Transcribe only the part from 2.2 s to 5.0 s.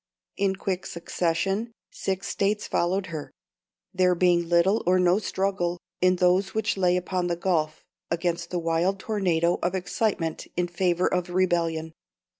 States followed her, "there being little or